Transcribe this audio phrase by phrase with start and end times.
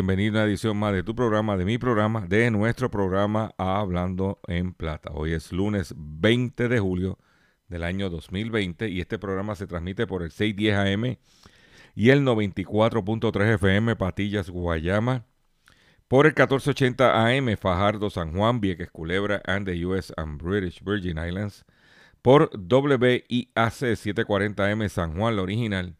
[0.00, 4.40] Saludos a una edición más de tu programa, de mi programa, de nuestro programa Hablando
[4.46, 5.10] en Plata.
[5.12, 7.18] Hoy es lunes 20 de julio
[7.68, 11.18] del año 2020 y este programa se transmite por el 610 AM
[11.94, 15.26] y el 94.3 FM Patillas Guayama,
[16.08, 21.18] por el 1480 AM Fajardo San Juan, Vieques Culebra and the US and British Virgin
[21.18, 21.66] Islands,
[22.22, 25.94] por WIAC 740M San Juan, la original,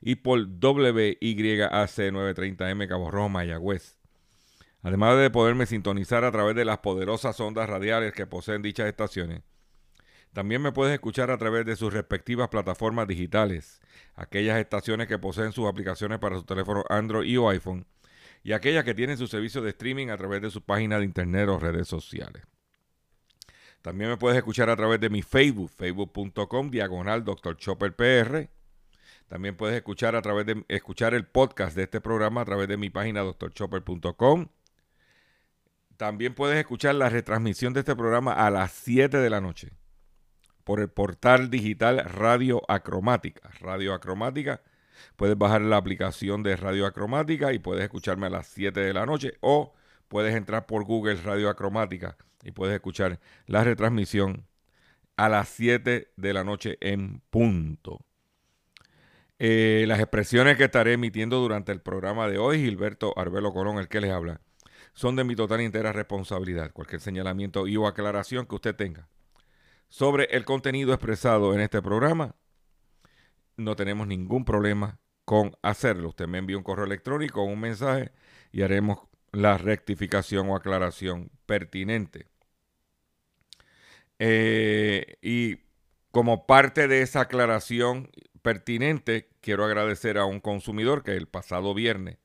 [0.00, 3.96] y por WYAC 930M Cabo Rojo, Mayagüez.
[4.82, 9.42] Además de poderme sintonizar a través de las poderosas ondas radiales que poseen dichas estaciones,
[10.32, 13.80] también me puedes escuchar a través de sus respectivas plataformas digitales,
[14.14, 17.86] aquellas estaciones que poseen sus aplicaciones para su teléfono Android y o iPhone,
[18.44, 21.48] y aquellas que tienen su servicio de streaming a través de su página de internet
[21.48, 22.42] o redes sociales.
[23.82, 27.24] También me puedes escuchar a través de mi Facebook, facebook.com, diagonal.
[27.56, 28.48] Chopper PR.
[29.28, 32.76] También puedes escuchar a través de escuchar el podcast de este programa a través de
[32.76, 34.46] mi página drchopper.com.
[35.96, 39.72] También puedes escuchar la retransmisión de este programa a las 7 de la noche
[40.62, 43.50] por el portal digital Radio Acromática.
[43.60, 44.62] Radio Acromática.
[45.16, 49.06] Puedes bajar la aplicación de Radio Acromática y puedes escucharme a las 7 de la
[49.06, 49.74] noche o
[50.08, 54.46] puedes entrar por Google Radio Acromática y puedes escuchar la retransmisión
[55.16, 58.05] a las 7 de la noche en punto.
[59.38, 63.88] Eh, las expresiones que estaré emitiendo durante el programa de hoy, Gilberto Arbelo Colón, el
[63.88, 64.40] que les habla,
[64.94, 66.72] son de mi total y entera responsabilidad.
[66.72, 69.08] Cualquier señalamiento y o aclaración que usted tenga
[69.88, 72.34] sobre el contenido expresado en este programa,
[73.56, 76.08] no tenemos ningún problema con hacerlo.
[76.10, 78.12] Usted me envía un correo electrónico o un mensaje
[78.52, 79.00] y haremos
[79.32, 82.28] la rectificación o aclaración pertinente.
[84.18, 85.58] Eh, y
[86.10, 88.10] como parte de esa aclaración
[88.46, 92.18] pertinente, quiero agradecer a un consumidor que el pasado viernes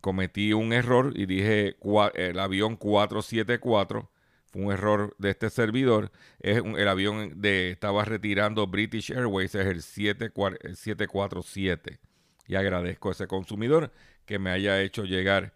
[0.00, 1.76] cometí un error y dije
[2.14, 4.10] el avión 474
[4.54, 6.10] un error de este servidor.
[6.40, 12.00] Es el avión de estaba retirando British Airways, es el 747.
[12.48, 13.92] Y agradezco a ese consumidor
[14.26, 15.54] que me haya hecho llegar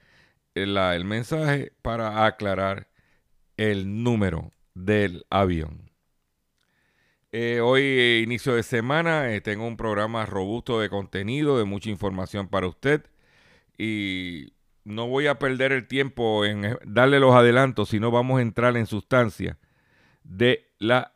[0.55, 2.89] el mensaje para aclarar
[3.57, 5.88] el número del avión.
[7.41, 12.49] Eh, hoy, inicio de semana, eh, tengo un programa robusto de contenido, de mucha información
[12.49, 13.07] para usted.
[13.79, 18.43] Y no voy a perder el tiempo en eh, darle los adelantos, sino vamos a
[18.43, 19.57] entrar en sustancia
[20.25, 21.15] de la...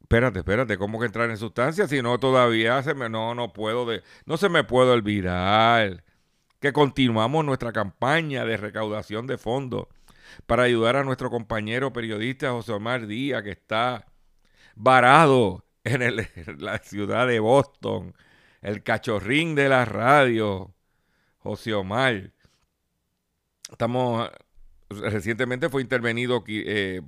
[0.00, 1.86] Espérate, espérate, ¿cómo que entrar en sustancia?
[1.86, 3.10] Si no, todavía se me...
[3.10, 3.84] No, no puedo...
[3.84, 6.02] De, no se me puede olvidar
[6.60, 9.86] que continuamos nuestra campaña de recaudación de fondos
[10.46, 14.06] para ayudar a nuestro compañero periodista José Omar Díaz, que está
[14.76, 16.16] varado en,
[16.58, 18.14] la ciudad de Boston,
[18.60, 20.74] el cachorrín de la radio,
[21.38, 22.32] José Omar
[23.70, 24.30] Estamos
[24.88, 27.00] recientemente fue intervenido eh,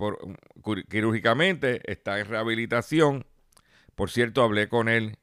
[0.88, 3.26] quirúrgicamente, está en rehabilitación.
[3.94, 5.18] Por cierto, hablé con él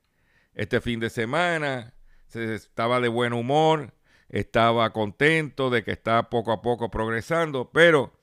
[0.54, 1.94] este fin de semana,
[2.28, 3.94] se, estaba de buen humor,
[4.30, 8.14] estaba contento de que está poco a poco progresando, pero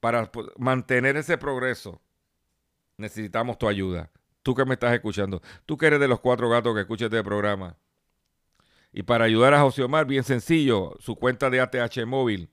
[0.00, 2.00] para mantener ese progreso
[2.96, 4.10] necesitamos tu ayuda.
[4.42, 7.24] Tú que me estás escuchando, tú que eres de los cuatro gatos que escuchas este
[7.24, 7.76] programa.
[8.92, 12.48] Y para ayudar a José Omar, bien sencillo, su cuenta de ATH móvil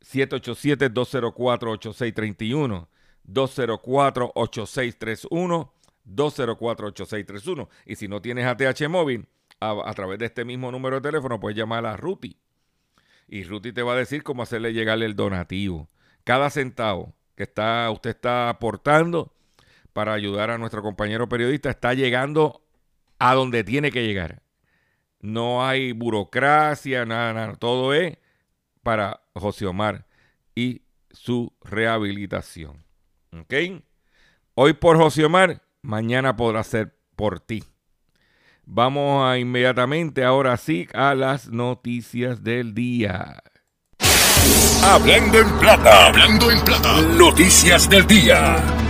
[0.00, 2.86] 787-204-8631,
[3.26, 5.72] 204-8631,
[6.06, 7.68] 204-8631.
[7.84, 9.26] Y si no tienes ATH móvil,
[9.60, 12.38] a, través de este mismo número de teléfono puedes llamar a Ruti.
[13.26, 15.88] Y Ruti te va a decir cómo hacerle llegar el donativo.
[16.24, 19.32] Cada centavo que está, usted está aportando
[19.92, 22.62] para ayudar a nuestro compañero periodista está llegando
[23.18, 24.42] a donde tiene que llegar.
[25.20, 27.54] No hay burocracia, nada, nada.
[27.56, 28.18] Todo es
[28.82, 30.06] para José Omar
[30.54, 32.84] y su rehabilitación.
[33.32, 33.54] ¿Ok?
[34.54, 37.64] Hoy por José Omar, mañana podrá ser por ti.
[38.64, 43.42] Vamos a inmediatamente, ahora sí, a las noticias del día.
[44.84, 48.87] Hablando en plata, hablando en plata, noticias del día.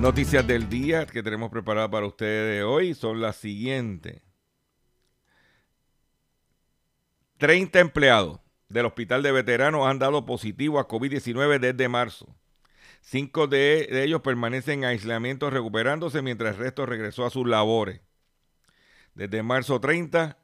[0.00, 4.20] Noticias del día que tenemos preparadas para ustedes hoy son las siguientes.
[7.38, 12.36] 30 empleados del Hospital de Veteranos han dado positivo a COVID-19 desde marzo.
[13.00, 18.02] Cinco de, ellos permanecen en aislamiento recuperándose mientras el resto regresó a sus labores.
[19.14, 20.36] Desde marzo 30,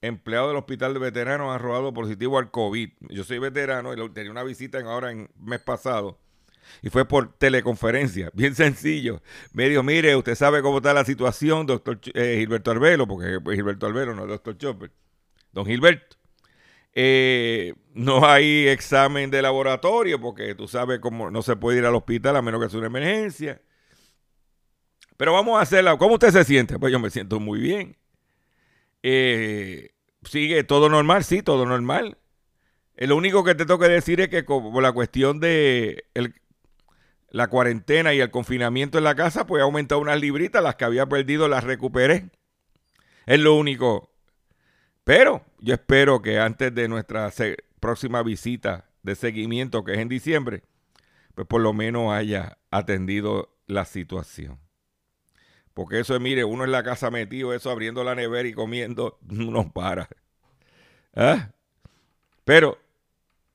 [0.00, 2.90] empleados del Hospital de Veteranos han robado positivo al COVID.
[3.08, 6.21] Yo soy veterano y tenía una visita ahora en mes pasado
[6.82, 9.22] y fue por teleconferencia, bien sencillo.
[9.52, 13.86] Me dijo, mire, usted sabe cómo está la situación, doctor eh, Gilberto Arbelo, porque Gilberto
[13.86, 14.90] Arbelo no es doctor Chopper.
[15.52, 16.16] Don Gilberto,
[16.94, 21.94] eh, no hay examen de laboratorio porque tú sabes cómo no se puede ir al
[21.94, 23.60] hospital a menos que sea una emergencia.
[25.16, 25.96] Pero vamos a hacerla.
[25.96, 26.78] ¿Cómo usted se siente?
[26.78, 27.96] Pues yo me siento muy bien.
[29.02, 29.90] Eh,
[30.24, 32.18] sigue todo normal, sí, todo normal.
[32.96, 36.04] Lo único que te tengo que decir es que como la cuestión de
[37.32, 40.84] la cuarentena y el confinamiento en la casa, pues ha aumentado unas libritas, las que
[40.84, 42.30] había perdido las recuperé.
[43.26, 44.12] Es lo único
[45.04, 47.32] pero yo espero que antes de nuestra
[47.80, 50.62] próxima visita de seguimiento, que es en diciembre,
[51.34, 54.60] pues por lo menos haya atendido la situación.
[55.74, 59.18] Porque eso es, mire, uno en la casa metido, eso abriendo la nevera y comiendo,
[59.22, 60.08] no para.
[61.14, 61.50] ¿Ah?
[62.44, 62.78] Pero,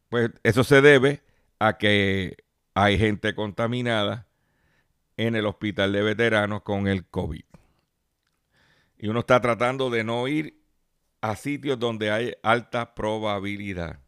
[0.10, 1.22] pues eso se debe
[1.60, 2.38] a que
[2.80, 4.28] hay gente contaminada
[5.18, 7.44] en el hospital de veteranos con el COVID.
[9.00, 10.62] Y uno está tratando de no ir
[11.20, 14.00] a sitios donde hay alta probabilidad.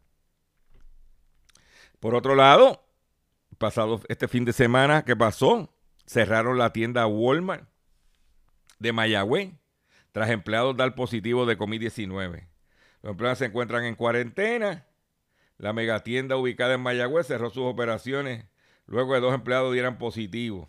[1.98, 2.86] Por otro lado,
[3.58, 5.74] pasado este fin de semana, ¿qué pasó?
[6.06, 7.68] Cerraron la tienda Walmart
[8.78, 9.50] de Mayagüez
[10.12, 12.46] tras empleados dar positivo de COVID-19.
[13.02, 14.86] Los empleados se encuentran en cuarentena.
[15.58, 18.44] La megatienda ubicada en Mayagüez cerró sus operaciones
[18.86, 20.68] luego de dos empleados dieran positivo.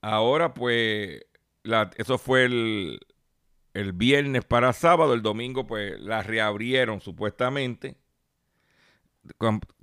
[0.00, 1.24] Ahora, pues,
[1.96, 3.00] eso fue el,
[3.74, 7.96] el viernes para sábado, el domingo pues la reabrieron supuestamente.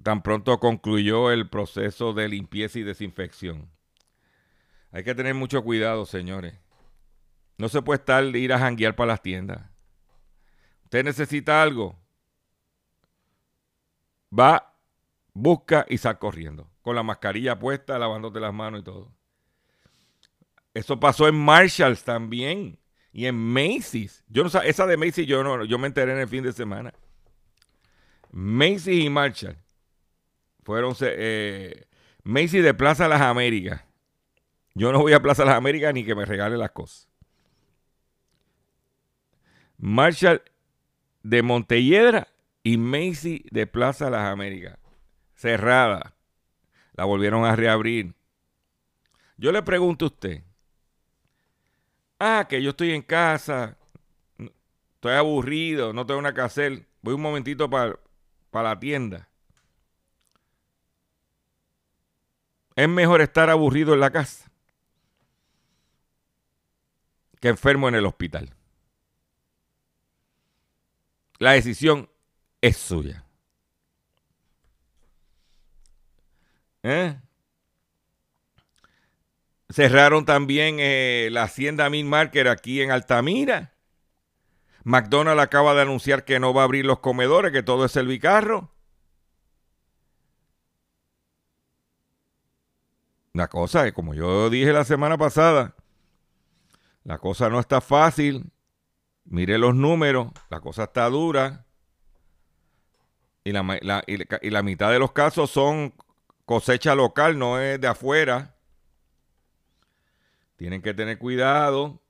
[0.01, 3.69] Tan pronto concluyó el proceso de limpieza y desinfección.
[4.91, 6.57] Hay que tener mucho cuidado, señores.
[7.57, 9.69] No se puede estar ir a janguear para las tiendas.
[10.83, 11.97] Usted necesita algo.
[14.37, 14.70] Va,
[15.33, 16.69] busca y sale corriendo.
[16.81, 19.11] Con la mascarilla puesta, lavándote las manos y todo.
[20.73, 22.79] Eso pasó en Marshalls también.
[23.13, 26.19] Y en Macy's, yo no sé, esa de Macy's yo no, yo me enteré en
[26.19, 26.93] el fin de semana.
[28.31, 29.57] Macy's y Marshall
[30.63, 31.87] fueron eh,
[32.23, 33.83] Macy's de Plaza Las Américas.
[34.73, 37.09] Yo no voy a Plaza Las Américas ni que me regale las cosas.
[39.77, 40.41] Marshall
[41.23, 42.29] de Montelledra
[42.63, 44.77] y Macy's de Plaza Las Américas.
[45.41, 46.13] Cerrada.
[46.93, 48.13] La volvieron a reabrir.
[49.37, 50.43] Yo le pregunto a usted,
[52.19, 53.75] Ah, que yo estoy en casa,
[54.93, 56.85] estoy aburrido, no tengo una que hacer.
[57.01, 57.97] Voy un momentito para
[58.53, 59.27] la tienda.
[62.75, 64.51] Es mejor estar aburrido en la casa
[67.39, 68.53] que enfermo en el hospital.
[71.39, 72.07] La decisión
[72.61, 73.25] es suya.
[76.83, 77.19] ¿Eh?
[79.69, 83.73] Cerraron también eh, la hacienda Min Market aquí en Altamira.
[84.83, 88.07] McDonald's acaba de anunciar que no va a abrir los comedores, que todo es el
[88.07, 88.71] bicarro.
[93.33, 95.75] La cosa es, como yo dije la semana pasada,
[97.03, 98.51] la cosa no está fácil.
[99.23, 101.65] Mire los números, la cosa está dura.
[103.43, 105.93] Y la mitad de los casos son
[106.45, 108.55] cosecha local, no es de afuera.
[110.57, 112.01] Tienen que tener cuidado.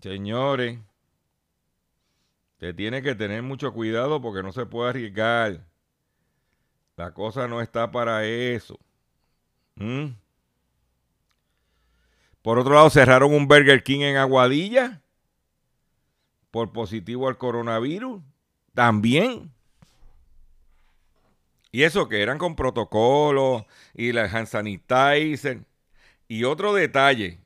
[0.00, 0.78] Señores,
[2.54, 5.66] usted tiene que tener mucho cuidado porque no se puede arriesgar.
[6.96, 8.78] La cosa no está para eso.
[9.76, 10.10] ¿Mm?
[12.42, 15.00] Por otro lado, cerraron un Burger King en Aguadilla
[16.50, 18.22] por positivo al coronavirus.
[18.74, 19.50] También.
[21.74, 25.64] Y eso que eran con protocolo y la hand sanitizer.
[26.28, 27.40] Y otro detalle,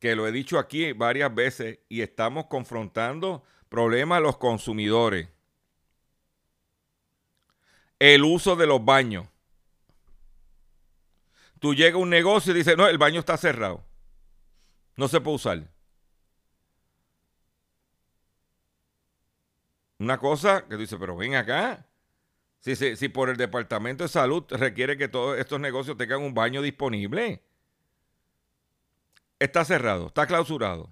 [0.00, 5.28] que lo he dicho aquí varias veces y estamos confrontando problemas a los consumidores.
[8.00, 9.28] el uso de los baños.
[11.60, 13.84] Tú llegas a un negocio y dices, no, el baño está cerrado.
[14.96, 15.62] No se puede usar.
[20.00, 21.86] Una cosa que tú dices, pero ven acá.
[22.64, 26.62] Si, si, por el Departamento de Salud requiere que todos estos negocios tengan un baño
[26.62, 27.42] disponible.
[29.38, 30.84] Está cerrado, está clausurado.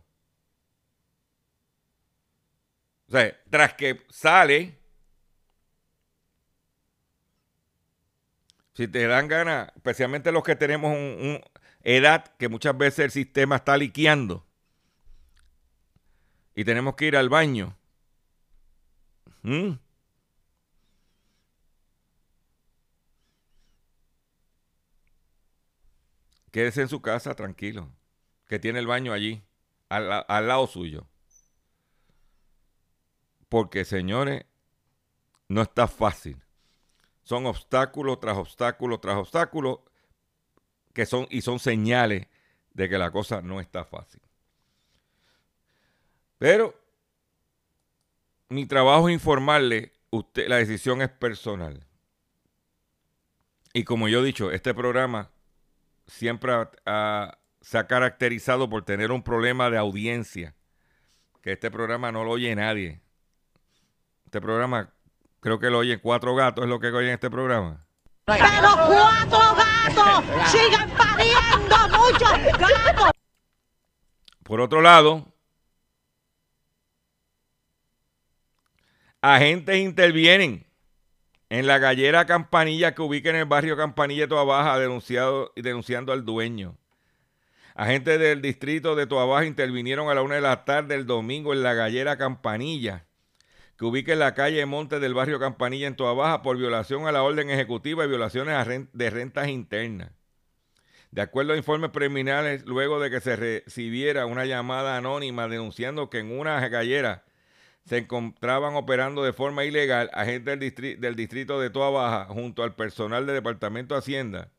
[3.08, 4.78] O sea, tras que sale,
[8.74, 11.40] si te dan ganas, especialmente los que tenemos un,
[11.84, 14.46] edad que muchas veces el sistema está liqueando
[16.54, 17.78] y tenemos que ir al baño.
[19.40, 19.72] ¿Mm?
[26.52, 27.90] Quédese en su casa tranquilo,
[28.46, 29.42] que tiene el baño allí,
[29.88, 31.08] al, al lado suyo.
[33.48, 34.44] Porque, señores,
[35.48, 36.40] no está fácil.
[37.24, 39.80] Son obstáculos tras obstáculos tras obstáculos
[40.92, 42.26] que son y son señales
[42.74, 44.20] de que la cosa no está fácil.
[46.38, 46.74] Pero
[48.48, 51.86] mi trabajo es informarle, usted, la decisión es personal.
[53.72, 55.30] Y como yo he dicho, este programa
[56.06, 56.52] siempre
[57.60, 60.54] se ha caracterizado por tener un problema de audiencia,
[61.40, 63.00] que este programa no lo oye nadie.
[64.24, 64.92] Este programa,
[65.40, 67.86] creo que lo oyen cuatro gatos, es lo que oyen este programa.
[68.24, 68.48] Pero
[68.86, 73.10] cuatro gatos sigan pariendo muchos gatos.
[74.42, 75.32] Por otro lado,
[79.20, 80.66] agentes intervienen
[81.52, 86.14] en la gallera Campanilla que ubica en el barrio Campanilla de Toa Baja, denunciado, denunciando
[86.14, 86.78] al dueño.
[87.74, 91.52] Agentes del distrito de Toa Baja intervinieron a la una de la tarde el domingo
[91.52, 93.04] en la gallera Campanilla
[93.76, 97.12] que ubica en la calle Monte del barrio Campanilla en Toa Baja por violación a
[97.12, 100.10] la orden ejecutiva y violaciones de rentas internas.
[101.10, 106.20] De acuerdo a informes preliminares, luego de que se recibiera una llamada anónima denunciando que
[106.20, 107.24] en una gallera
[107.84, 112.74] se encontraban operando de forma ilegal agentes del, del distrito de Toa Baja junto al
[112.74, 114.50] personal del Departamento de Hacienda,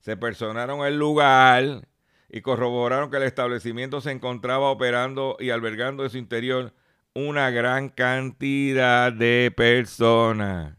[0.00, 1.88] se personaron el lugar
[2.28, 6.74] y corroboraron que el establecimiento se encontraba operando y albergando en su interior
[7.14, 10.76] una gran cantidad de personas.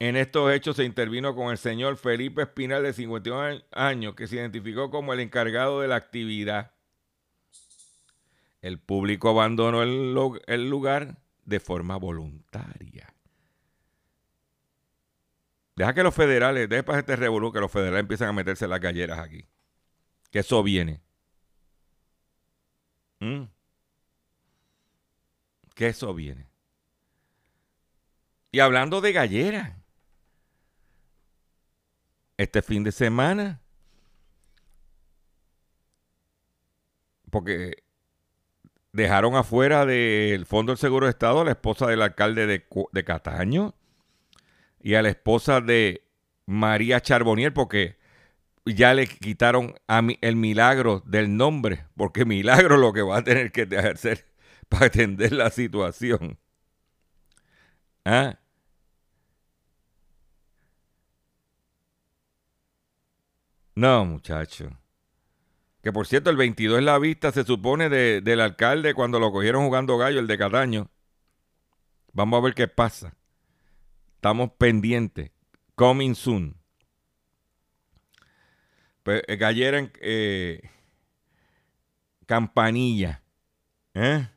[0.00, 4.36] En estos hechos se intervino con el señor Felipe Espinal de 51 años, que se
[4.36, 6.72] identificó como el encargado de la actividad.
[8.68, 13.14] El público abandonó el, lugar de forma voluntaria.
[15.74, 18.78] Deja que los federales, después de este revolú, que los federales empiezan a meterse las
[18.78, 19.46] galleras aquí.
[20.30, 21.00] Que eso viene.
[23.20, 23.44] ¿Mm?
[25.74, 26.46] que eso viene.
[28.52, 29.78] Y hablando de gallera,
[32.36, 33.62] este fin de semana,
[37.30, 37.87] porque
[38.98, 43.04] dejaron afuera del Fondo del Seguro de Estado a la esposa del alcalde de, de
[43.04, 43.74] Cataño
[44.80, 46.02] y a la esposa de
[46.46, 47.96] María Charbonier, porque
[48.66, 53.52] ya le quitaron a el milagro del nombre, porque milagro lo que va a tener
[53.52, 54.26] que hacer
[54.68, 56.38] para atender la situación.
[58.04, 58.38] ¿Ah?
[63.74, 64.76] No, muchacho.
[65.88, 69.64] Que por cierto, el 22 es la vista, se supone, del alcalde cuando lo cogieron
[69.64, 70.90] jugando gallo, el de Cataño.
[72.12, 73.16] Vamos a ver qué pasa.
[74.16, 75.30] Estamos pendientes.
[75.76, 76.58] Coming soon.
[79.02, 80.70] Pues, eh, en eh,
[82.26, 83.22] Campanilla.
[83.94, 84.28] ¿Eh?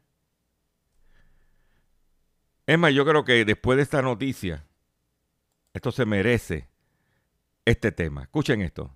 [2.66, 4.66] Es más, yo creo que después de esta noticia,
[5.74, 6.70] esto se merece
[7.66, 8.22] este tema.
[8.22, 8.96] Escuchen esto.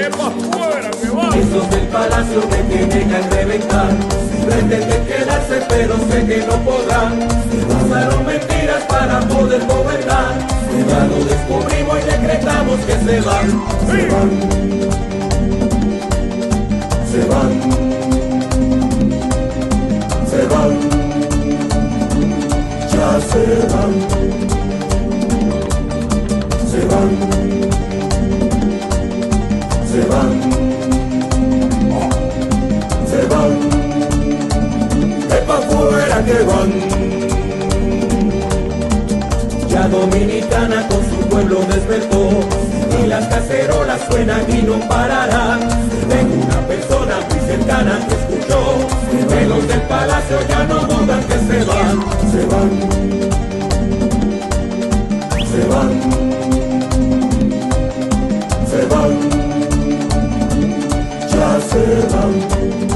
[0.00, 1.34] ¡Es más fuera que van!
[1.38, 3.90] Esos del palacio me tienen que reventar.
[4.46, 7.28] Pretenden quedarse, pero sé que no podrán.
[7.84, 10.38] Usaron mentiras para poder gobernar.
[10.88, 13.48] Ya lo descubrimos y decretamos que se van.
[13.86, 14.70] Se van.
[17.30, 17.50] van,
[20.30, 20.72] se van,
[22.92, 23.42] ya se
[23.72, 23.92] van,
[26.70, 27.10] se van,
[29.90, 30.40] se van,
[33.10, 33.52] se van,
[35.28, 36.70] que pa' fuera que van.
[39.68, 42.30] Ya Dominicana con su pueblo despertó
[43.02, 45.60] y las cacerolas suenan y no pararán.
[46.08, 48.60] Tengo una persona muy cercana que escuchó
[49.28, 52.70] que los del palacio ya no dudan que se van, se van,
[55.50, 56.29] se van,
[61.78, 62.89] ya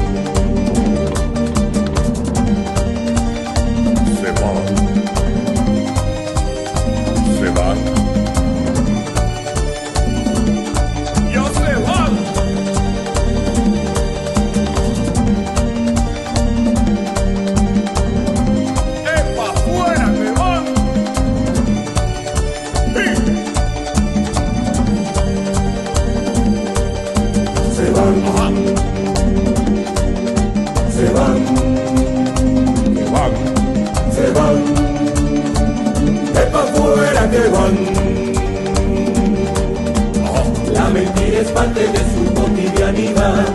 [41.35, 43.45] La mentira es parte de su cotidianidad.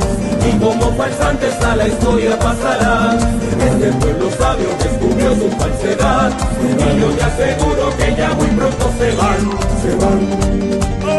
[0.47, 3.19] Y como falsantes a la historia pasará.
[3.59, 6.33] Este pueblo sabio descubrió su falsedad.
[6.63, 10.21] Y yo te aseguro que ya muy pronto se van, se van,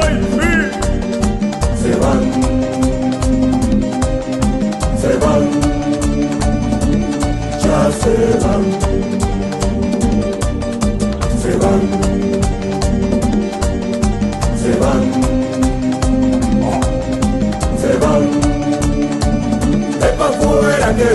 [0.04, 0.50] ¡Ay, sí!
[1.82, 2.22] se van,
[5.02, 5.44] se van,
[7.64, 8.14] ya se
[8.46, 8.64] van,
[11.42, 11.82] se van,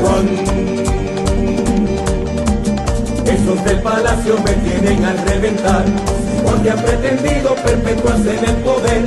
[0.01, 0.27] van.
[3.27, 5.85] Esos del palacio me tienen al reventar,
[6.44, 9.03] porque han pretendido perpetuarse en el poder.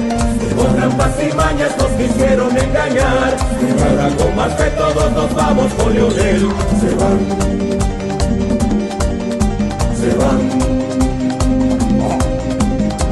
[0.55, 5.73] Con trampas y mañas nos quisieron engañar, y ahora con más que todos nos vamos
[5.73, 6.49] con Leonel.
[6.81, 7.19] Se van,
[9.99, 10.39] se van,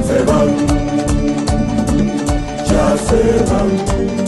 [0.08, 0.50] se van,
[2.68, 4.27] ya se van,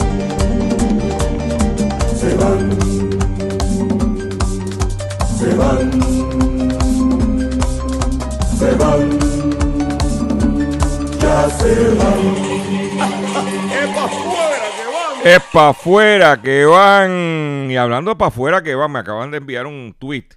[15.23, 17.67] Es para afuera que van.
[17.69, 20.29] Y hablando para afuera que van, me acaban de enviar un tweet,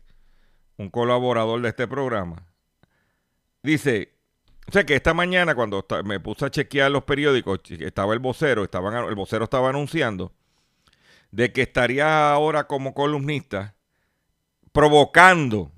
[0.76, 2.46] un colaborador de este programa.
[3.62, 4.12] Dice,
[4.68, 8.64] o sea que esta mañana cuando me puse a chequear los periódicos, estaba el vocero,
[8.64, 10.32] estaban, el vocero estaba anunciando
[11.30, 13.74] de que estaría ahora como columnista
[14.72, 15.72] provocando.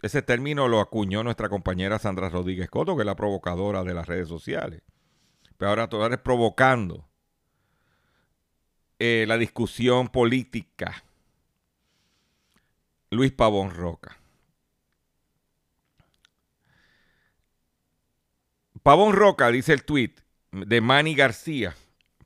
[0.00, 4.06] Ese término lo acuñó nuestra compañera Sandra Rodríguez Coto, que es la provocadora de las
[4.06, 4.82] redes sociales.
[5.56, 7.08] Pero ahora todo es provocando
[8.98, 11.02] eh, la discusión política.
[13.10, 14.18] Luis Pavón Roca.
[18.82, 20.14] Pavón Roca, dice el tweet
[20.52, 21.74] de Manny García.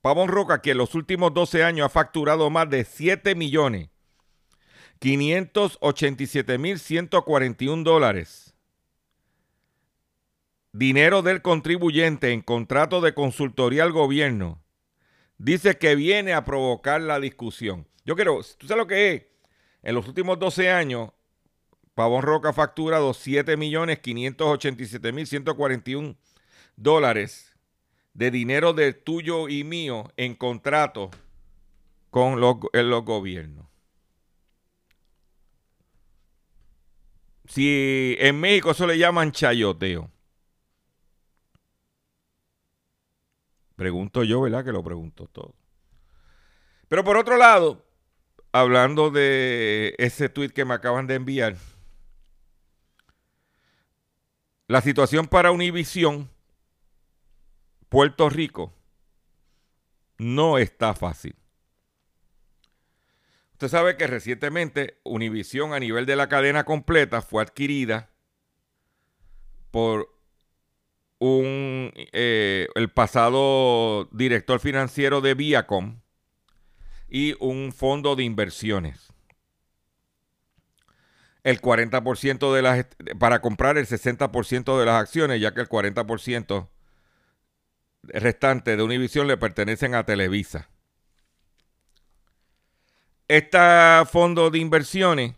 [0.02, 3.91] Pavón Roca, que en los últimos 12 años ha facturado más de 7 millones
[5.02, 8.54] 587 mil 141 dólares.
[10.70, 14.62] Dinero del contribuyente en contrato de consultoría al gobierno
[15.38, 17.88] dice que viene a provocar la discusión.
[18.04, 19.26] Yo quiero, ¿tú sabes lo que es?
[19.82, 21.10] En los últimos 12 años,
[21.96, 26.14] Pavón Roca ha facturado 7 millones 587 mil 141
[26.76, 27.56] dólares
[28.14, 31.10] de dinero de tuyo y mío en contrato
[32.10, 33.71] con los gobiernos.
[37.52, 40.10] Si en México eso le llaman chayoteo.
[43.76, 44.64] Pregunto yo, ¿verdad?
[44.64, 45.54] Que lo pregunto todo.
[46.88, 47.84] Pero por otro lado,
[48.52, 51.58] hablando de ese tweet que me acaban de enviar,
[54.66, 56.30] la situación para Univisión,
[57.90, 58.72] Puerto Rico,
[60.16, 61.36] no está fácil.
[63.62, 68.10] Usted sabe que recientemente Univisión a nivel de la cadena completa fue adquirida
[69.70, 70.12] por
[71.20, 76.00] un, eh, el pasado director financiero de Viacom
[77.08, 79.12] y un fondo de inversiones.
[81.44, 82.86] El 40% de las,
[83.20, 86.68] para comprar el 60% de las acciones, ya que el 40%
[88.02, 90.71] restante de Univision le pertenecen a Televisa.
[93.32, 93.58] Este
[94.10, 95.32] fondo de inversiones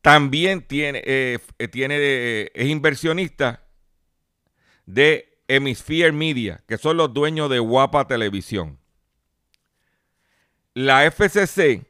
[0.00, 1.38] también tiene, eh,
[1.70, 3.66] tiene eh, es inversionista
[4.86, 8.78] de Hemisphere Media, que son los dueños de Guapa Televisión.
[10.72, 11.84] La FCC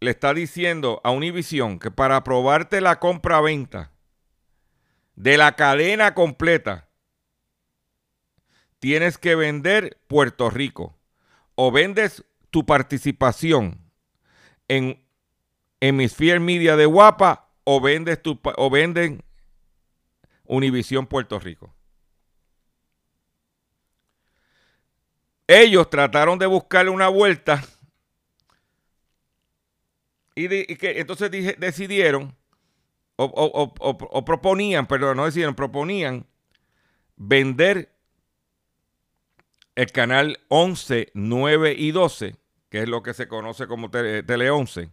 [0.00, 3.92] le está diciendo a Univision que para aprobarte la compra-venta
[5.14, 6.88] de la cadena completa,
[8.78, 10.94] tienes que vender Puerto Rico.
[11.54, 13.78] O vendes tu participación
[14.68, 15.04] en
[15.80, 19.22] Hemisphere Media de Guapa o vendes tu, o venden
[20.44, 21.74] Univisión Puerto Rico.
[25.46, 27.64] Ellos trataron de buscarle una vuelta
[30.34, 32.36] y, que entonces decidieron
[33.16, 36.26] o, proponían, perdón, no decidieron, proponían
[37.16, 37.97] vender
[39.78, 42.34] el canal 11, 9 y 12,
[42.68, 44.90] que es lo que se conoce como Tele, 11,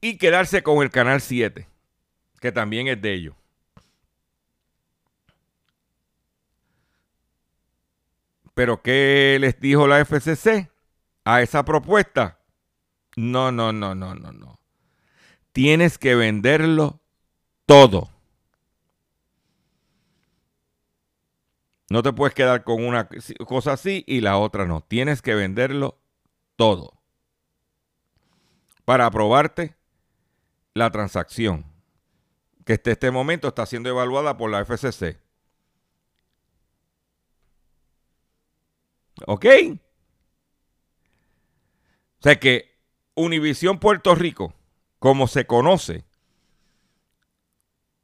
[0.00, 1.68] y quedarse con el canal 7,
[2.40, 3.36] que también es de ellos.
[8.52, 10.68] Pero ¿qué les dijo la FCC
[11.24, 12.40] a esa propuesta?
[13.14, 14.58] No, no, no, no, no, no.
[15.52, 17.00] Tienes que venderlo
[17.64, 18.11] todo.
[21.92, 23.06] No te puedes quedar con una
[23.46, 24.80] cosa así y la otra no.
[24.80, 26.00] Tienes que venderlo
[26.56, 26.94] todo.
[28.86, 29.76] Para aprobarte
[30.72, 31.66] la transacción
[32.64, 35.20] que en este momento está siendo evaluada por la FCC.
[39.26, 39.44] ¿Ok?
[42.20, 42.74] O sea que
[43.14, 44.54] Univisión Puerto Rico,
[44.98, 46.06] como se conoce,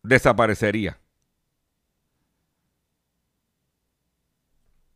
[0.02, 1.00] desaparecería.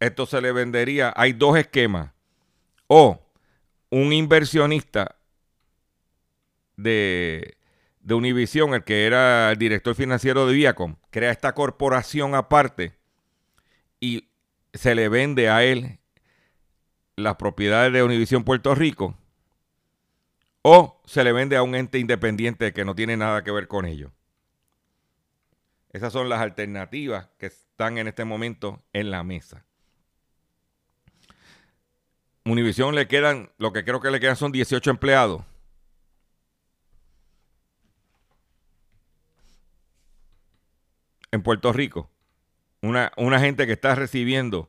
[0.03, 1.13] Esto se le vendería.
[1.15, 2.11] Hay dos esquemas.
[2.89, 3.25] O
[3.89, 5.15] un inversionista
[6.77, 7.57] de,
[8.11, 12.99] Univision, el que era el director financiero de Viacom, crea esta corporación aparte
[14.01, 14.29] y
[14.75, 16.01] se le vende a él
[17.15, 19.17] las propiedades de Univision Puerto Rico
[20.63, 23.85] o se le vende a un ente independiente que no tiene nada que ver con
[23.85, 24.11] ello.
[25.93, 29.65] Esas son las alternativas que están en este momento en la mesa.
[32.45, 35.43] Univision le quedan, lo que creo que le quedan son 18 empleados.
[41.31, 42.11] En Puerto Rico.
[42.83, 44.69] Una, una gente que está recibiendo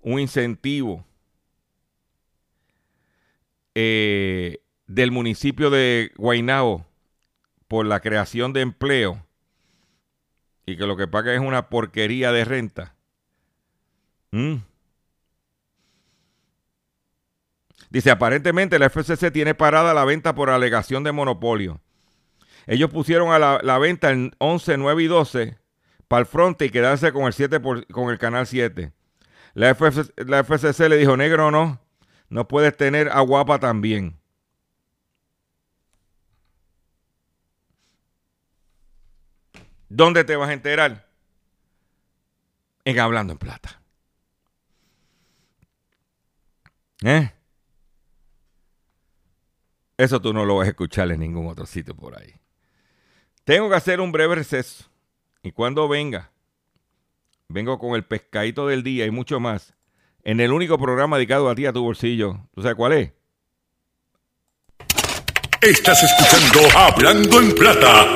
[0.00, 1.04] un incentivo
[3.74, 6.86] eh, del municipio de Guaynabo
[7.68, 9.24] por la creación de empleo
[10.66, 12.94] y que lo que paga es una porquería de renta.
[14.30, 14.56] ¿Mm?
[17.92, 21.82] Dice, aparentemente la FCC tiene parada la venta por alegación de monopolio.
[22.66, 25.58] Ellos pusieron a la, venta en 11, 9 y 12
[26.08, 28.92] para el frente y quedarse con el 7 con el canal 7.
[29.52, 31.82] La FCC, la FCC le dijo, negro no,
[32.30, 34.18] no puedes tener a guapa también.
[39.90, 41.10] ¿Dónde te vas a enterar?
[42.86, 43.82] En Hablando en Plata.
[47.04, 47.32] ¿Eh?
[50.02, 52.34] Eso tú no lo vas a escuchar en ningún otro sitio por ahí.
[53.44, 54.86] Tengo que hacer un breve receso.
[55.44, 56.32] Y cuando venga,
[57.46, 59.74] vengo con el pescadito del día y mucho más.
[60.24, 62.48] En el único programa dedicado a ti, a tu bolsillo.
[62.52, 63.12] ¿Tú sabes cuál es?
[65.60, 68.06] Estás escuchando Hablando en Plata.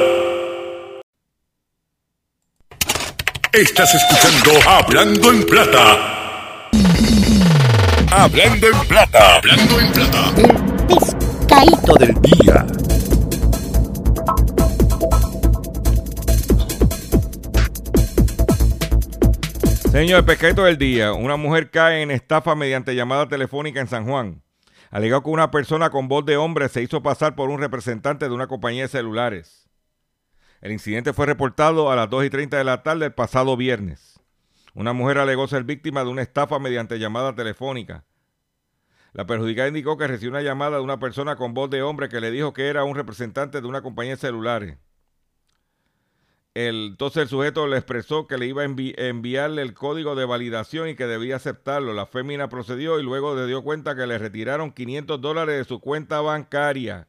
[3.53, 6.69] Estás escuchando Hablando en Plata.
[8.11, 9.37] Hablando en Plata.
[9.37, 11.26] Hablando en Plata.
[11.57, 12.67] El pescadito del día.
[19.91, 21.15] Señor, el pescadito del día.
[21.15, 24.43] Una mujer cae en estafa mediante llamada telefónica en San Juan.
[24.91, 28.35] Alegó que una persona con voz de hombre se hizo pasar por un representante de
[28.35, 29.71] una compañía de celulares.
[30.61, 34.21] El incidente fue reportado a las 2 y 30 de la tarde el pasado viernes.
[34.75, 38.05] Una mujer alegó ser víctima de una estafa mediante llamada telefónica.
[39.17, 42.21] La perjudicada indicó que recibió una llamada de una persona con voz de hombre que
[42.21, 44.77] le dijo que era un representante de una compañía de celulares.
[46.53, 50.97] entonces el sujeto le expresó que le iba a enviarle el código de validación y
[50.97, 51.95] que debía aceptarlo.
[51.95, 55.81] La fémina procedió y luego le dio cuenta que le retiraron 500 dólares de su
[55.81, 57.09] cuenta bancaria.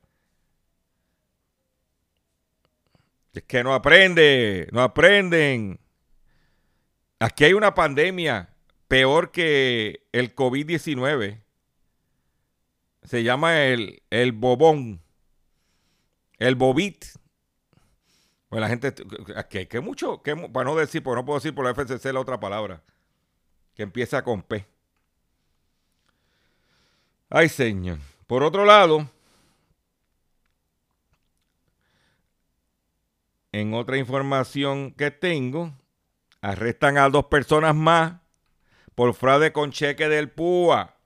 [3.33, 5.77] Es que no aprende, no aprenden.
[7.19, 8.53] Aquí hay una pandemia
[8.87, 11.46] peor que el COVID-19.
[13.07, 15.01] Se llama el, el bobón,
[16.39, 17.05] el bobit.
[18.49, 18.93] Pues la gente,
[19.49, 22.19] que, que mucho, que, para no decir, porque no puedo decir por la FCC la
[22.19, 22.83] otra palabra,
[23.75, 24.65] que empieza con P.
[27.29, 27.99] Ay, señor.
[28.25, 29.09] Por otro lado,
[33.53, 35.73] en otra información que tengo,
[36.41, 38.15] arrestan a dos personas más
[38.95, 40.96] por fraude con cheque del PUA.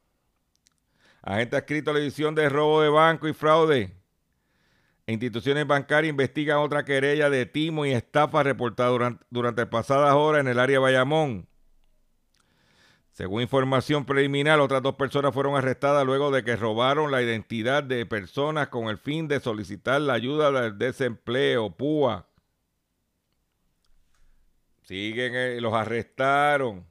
[1.22, 3.94] Agente escrito a la edición de robo de banco y fraude.
[5.06, 10.48] Instituciones bancarias investigan otra querella de timo y estafa reportada durante, durante pasadas horas en
[10.48, 11.48] el área de Bayamón.
[13.12, 18.06] Según información preliminar, otras dos personas fueron arrestadas luego de que robaron la identidad de
[18.06, 22.26] personas con el fin de solicitar la ayuda del desempleo, PUA.
[24.84, 26.91] Siguen, eh, los arrestaron.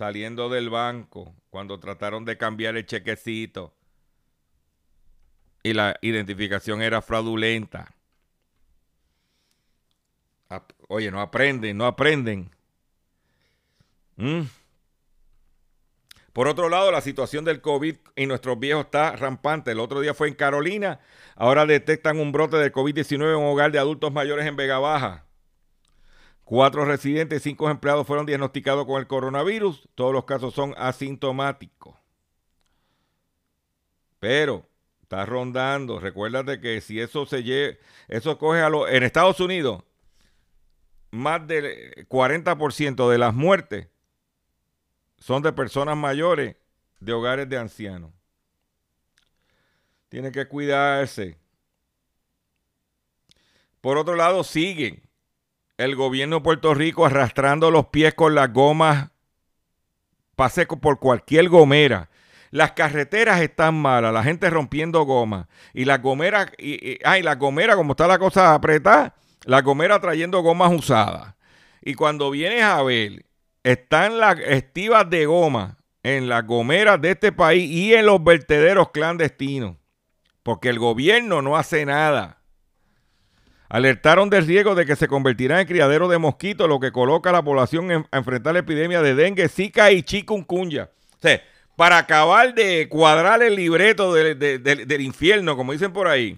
[0.00, 3.74] Saliendo del banco cuando trataron de cambiar el chequecito.
[5.62, 7.92] Y la identificación era fraudulenta.
[10.88, 12.50] Oye, no aprenden, no aprenden.
[14.16, 14.44] Mm.
[16.32, 19.72] Por otro lado, la situación del COVID en nuestros viejos está rampante.
[19.72, 21.00] El otro día fue en Carolina.
[21.36, 25.26] Ahora detectan un brote de COVID-19 en un hogar de adultos mayores en Vega Baja.
[26.50, 29.88] Cuatro residentes y cinco empleados fueron diagnosticados con el coronavirus.
[29.94, 31.94] Todos los casos son asintomáticos.
[34.18, 34.68] Pero
[35.00, 36.00] está rondando.
[36.00, 37.76] Recuérdate que si eso se lleva,
[38.08, 38.90] eso coge a los.
[38.90, 39.84] En Estados Unidos,
[41.12, 43.86] más del 40% de las muertes
[45.18, 46.56] son de personas mayores
[46.98, 48.10] de hogares de ancianos.
[50.08, 51.38] Tiene que cuidarse.
[53.80, 55.08] Por otro lado, siguen
[55.84, 59.10] el gobierno de Puerto Rico arrastrando los pies con las gomas,
[60.36, 62.10] pase por cualquier gomera.
[62.50, 65.46] Las carreteras están malas, la gente rompiendo gomas.
[65.72, 69.14] Y las gomeras, y, ay, la gomera, como está la cosa apretada,
[69.44, 71.34] la gomera trayendo gomas usadas.
[71.80, 73.24] Y cuando vienes a ver
[73.62, 78.90] están las estivas de goma en las gomeras de este país y en los vertederos
[78.90, 79.76] clandestinos,
[80.42, 82.39] porque el gobierno no hace nada.
[83.70, 87.32] Alertaron del riesgo de que se convertirá en criadero de mosquitos, lo que coloca a
[87.32, 90.90] la población a enfrentar la epidemia de dengue, zika y chikungunya.
[91.14, 91.40] O sea,
[91.76, 96.36] para acabar de cuadrar el libreto del infierno, como dicen por ahí.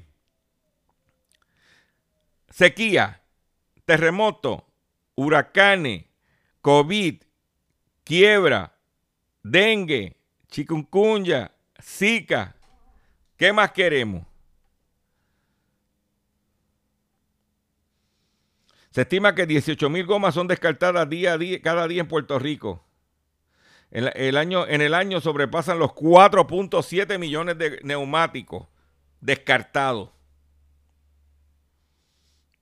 [2.51, 3.23] Sequía,
[3.87, 4.67] terremoto,
[5.15, 6.05] huracanes,
[6.61, 7.23] COVID,
[8.05, 8.77] quiebra,
[9.43, 10.19] dengue,
[10.49, 12.55] chikungunya, zika.
[13.39, 14.27] ¿Qué más queremos?
[18.93, 22.39] Se estima que 18 mil gomas son descartadas día a día, cada día en Puerto
[22.39, 22.85] Rico.
[23.91, 28.69] En el, año, en el año sobrepasan los 4.7 millones de neumáticos
[29.21, 30.11] descartados.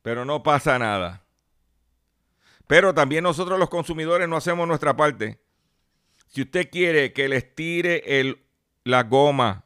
[0.02, 1.22] Pero no pasa nada.
[2.66, 5.40] Pero también nosotros los consumidores no hacemos nuestra parte.
[6.28, 8.44] Si usted quiere que les tire el,
[8.84, 9.64] la goma,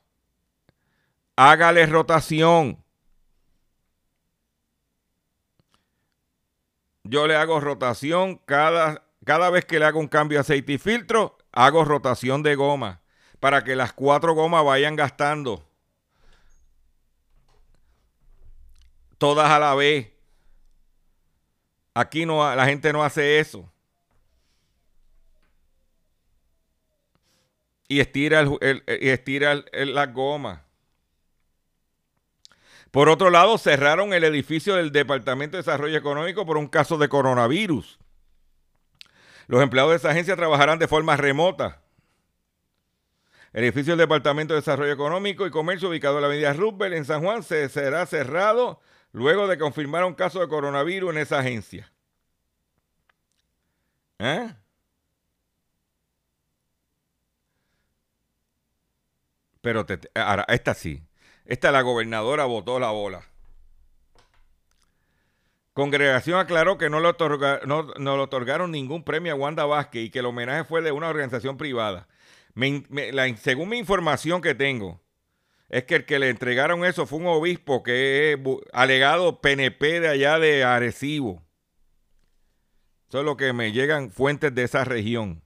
[1.36, 2.83] hágale rotación.
[7.04, 10.78] Yo le hago rotación cada, cada vez que le hago un cambio de aceite y
[10.78, 13.02] filtro, hago rotación de goma
[13.40, 15.68] para que las cuatro gomas vayan gastando
[19.18, 20.12] todas a la vez.
[21.92, 23.70] Aquí no, la gente no hace eso.
[27.86, 30.64] Y estira, el, y estira la goma.
[32.94, 37.08] Por otro lado, cerraron el edificio del Departamento de Desarrollo Económico por un caso de
[37.08, 37.98] coronavirus.
[39.48, 41.82] Los empleados de esa agencia trabajarán de forma remota.
[43.52, 47.04] El edificio del Departamento de Desarrollo Económico y Comercio, ubicado en la avenida Roosevelt en
[47.04, 48.80] San Juan, se será cerrado
[49.10, 51.92] luego de confirmar un caso de coronavirus en esa agencia.
[54.20, 54.54] ¿Eh?
[59.60, 61.03] Pero ahora, esta sí.
[61.44, 63.22] Esta la gobernadora votó la bola.
[65.74, 67.12] Congregación aclaró que no le,
[67.66, 71.08] no, le otorgaron ningún premio a Wanda Vázquez y que el homenaje fue de una
[71.08, 72.06] organización privada.
[73.38, 75.00] según mi información que tengo,
[75.68, 78.38] es que el que le entregaron eso fue un obispo que es
[78.72, 81.42] alegado PNP de allá de Arecibo.
[83.08, 85.43] Eso es lo que me llegan fuentes de esa región.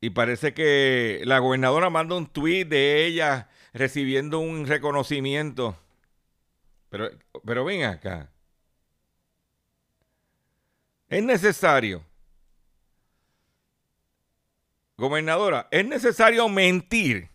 [0.00, 5.76] Y parece que la gobernadora manda un tweet de ella recibiendo un reconocimiento.
[6.88, 7.10] Pero,
[7.44, 8.30] pero ven acá.
[11.08, 12.04] Es necesario
[14.98, 17.30] gobernadora, es necesario mentir.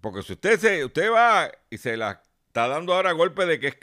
[0.00, 3.68] Porque si usted se, usted va y se la está dando ahora golpe de que
[3.68, 3.76] es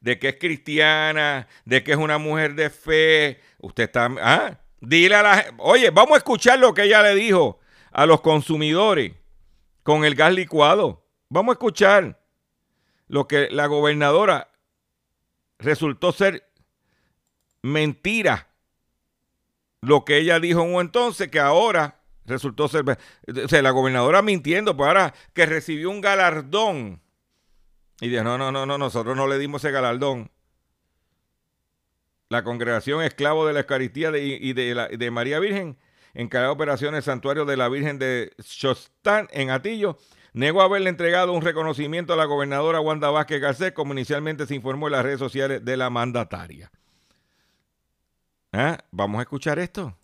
[0.00, 5.16] de que es cristiana, de que es una mujer de fe, usted está, ah, dile
[5.16, 7.58] a la, oye, vamos a escuchar lo que ella le dijo
[7.92, 9.12] a los consumidores
[9.82, 11.06] con el gas licuado.
[11.28, 12.20] Vamos a escuchar
[13.08, 14.50] lo que la gobernadora
[15.58, 16.48] resultó ser
[17.62, 18.48] mentira.
[19.80, 24.22] Lo que ella dijo en un entonces que ahora resultó ser o sea, la gobernadora
[24.22, 27.02] mintiendo pues ahora que recibió un galardón.
[28.00, 30.30] Y dijo no no no no nosotros no le dimos ese galardón
[32.28, 35.78] la congregación esclavo de la Eucaristía de- y de, la- de María Virgen
[36.14, 39.98] encargada de operaciones santuario de la Virgen de Chostán en Atillo
[40.32, 44.86] negó haberle entregado un reconocimiento a la gobernadora Wanda Vázquez Garcés como inicialmente se informó
[44.88, 46.70] en las redes sociales de la mandataria.
[48.52, 48.78] ¿Ah?
[48.92, 49.96] vamos a escuchar esto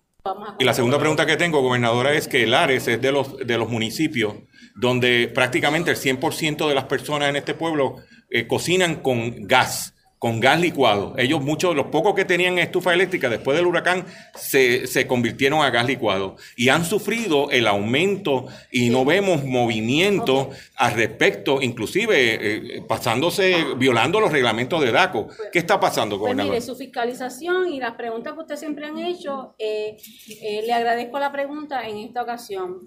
[0.58, 3.68] Y la segunda pregunta que tengo, gobernadora, es que Lares es de los, de los
[3.68, 4.34] municipios
[4.74, 7.96] donde prácticamente el 100% de las personas en este pueblo
[8.30, 11.14] eh, cocinan con gas, con gas licuado.
[11.16, 14.04] Ellos, muchos, los pocos que tenían estufa eléctrica después del huracán,
[14.36, 20.50] se, se convirtieron a gas licuado y han sufrido el aumento y no vemos movimiento
[20.76, 25.28] al respecto, inclusive eh, pasándose, violando los reglamentos de DACO.
[25.50, 26.52] ¿Qué está pasando, Pues gobernadora?
[26.52, 29.96] mire, su fiscalización y las preguntas que ustedes siempre han hecho, eh,
[30.42, 32.86] eh, le agradezco la pregunta en esta ocasión.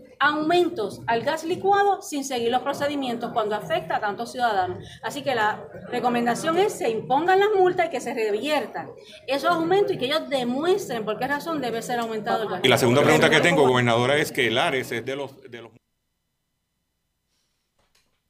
[0.21, 4.87] aumentos al gas licuado sin seguir los procedimientos cuando afecta a tantos ciudadanos.
[5.01, 8.89] Así que la recomendación es se impongan las multas y que se reviertan
[9.27, 12.61] esos aumentos y que ellos demuestren por qué razón debe ser aumentado el gas.
[12.63, 15.71] Y la segunda pregunta que tengo, gobernadora, es que Lares es de los, de los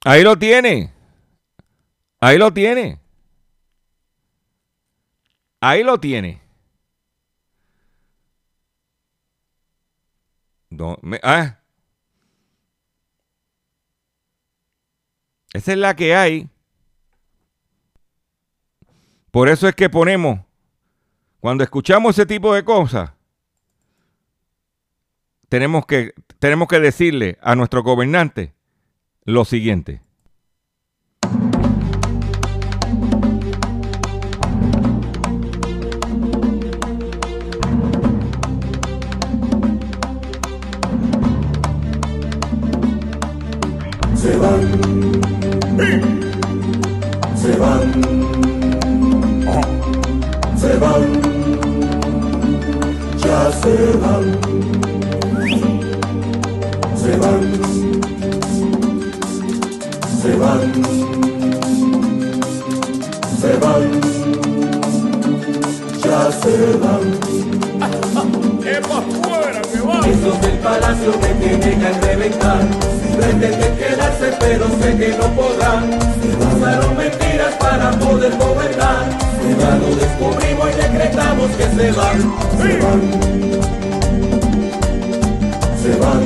[0.05, 0.91] Ahí lo tiene.
[2.19, 2.99] Ahí lo tiene.
[5.59, 6.41] Ahí lo tiene.
[10.69, 11.60] No, me- ah.
[15.53, 16.49] Esa es la que hay.
[19.31, 20.41] Por eso es que ponemos,
[21.39, 23.11] cuando escuchamos ese tipo de cosas,
[25.49, 28.53] tenemos que, tenemos que decirle a nuestro gobernante
[29.23, 30.01] lo siguiente.
[54.11, 54.23] Van,
[56.95, 57.41] se van,
[60.21, 60.61] se van,
[63.41, 63.83] se van,
[66.03, 67.31] ya se van.
[70.05, 72.61] Esos del palacio me tienen al reventar.
[73.17, 75.89] Pretenden quedarse, pero sé que no podrán.
[76.55, 79.09] Usaron mentiras para poder gobernar.
[79.59, 82.19] Ya lo descubrimos y decretamos que se van.
[82.57, 83.80] Se van.
[86.01, 86.23] Van.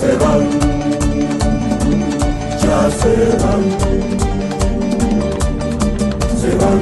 [0.00, 0.42] Se van.
[2.62, 3.62] Ya se van.
[6.40, 6.80] Se van.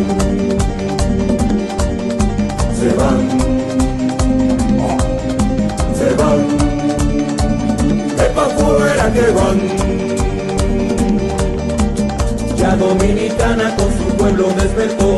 [2.78, 3.20] Se van.
[5.98, 6.40] Se van.
[8.16, 9.58] De pa' fuera que van.
[12.56, 15.10] Ya Dominicana con su pueblo despertó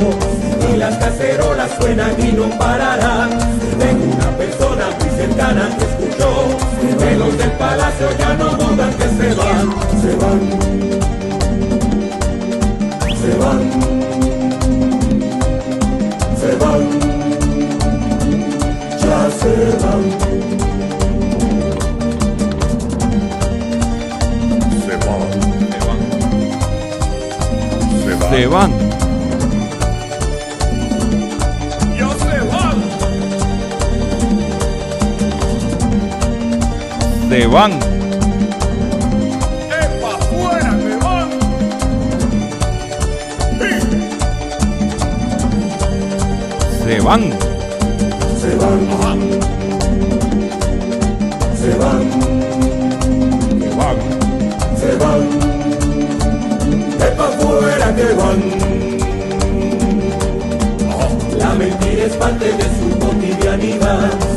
[0.72, 3.30] y las cacerolas suenan y no pararán.
[5.40, 6.30] Cercana que escuchó
[6.98, 9.70] que los del palacio ya no dudan que se van,
[10.02, 10.40] se van,
[13.16, 13.60] se van,
[16.36, 16.82] se van,
[19.00, 20.00] ya se van.
[24.84, 25.24] Se van.
[25.70, 26.00] Se van.
[28.04, 28.89] Se se van.
[37.40, 37.72] Se van.
[39.82, 41.28] ¡Epa, fuera que van!
[46.84, 47.22] Se van.
[48.40, 49.20] Se van, se van,
[51.60, 52.02] Se van.
[54.76, 55.22] se van,
[56.98, 58.40] de pa' fuera que van.
[61.38, 64.29] La mentira es parte de su cotidianidad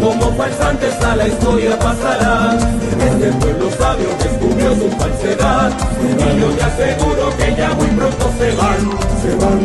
[0.00, 2.56] como falsantes a la historia pasará.
[2.98, 5.72] Este pueblo sabio descubrió su falsedad.
[6.02, 8.80] Y yo te aseguro que ya muy pronto se van,
[9.22, 9.60] se van,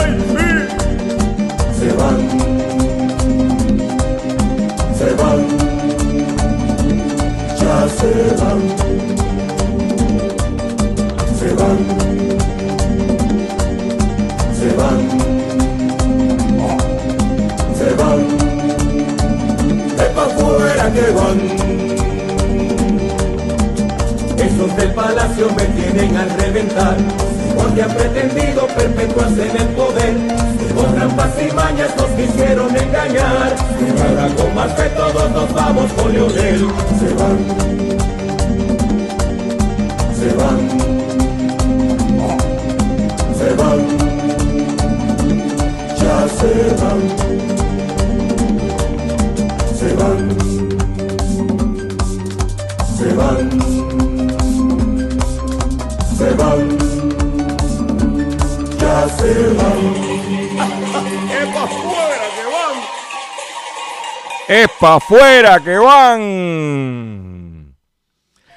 [0.00, 0.78] ¡Ay, sí!
[1.78, 2.18] se van,
[4.98, 5.40] se van,
[7.60, 8.10] ya se
[8.42, 8.60] van,
[11.38, 11.78] se van,
[14.58, 15.17] se van,
[21.12, 21.38] van.
[24.38, 26.96] Esos del palacio me tienen al reventar,
[27.56, 30.14] porque han pretendido perpetuarse en el poder.
[30.74, 35.92] Con trampas y mañas nos quisieron engañar, y ahora con más que todos nos vamos
[35.92, 36.68] con Leonel.
[37.00, 37.38] Se van,
[40.14, 40.58] se van,
[43.38, 43.80] se van,
[45.98, 47.57] ya se van,
[64.48, 67.76] Es para afuera que van.